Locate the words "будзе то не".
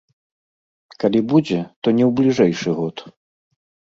1.33-2.03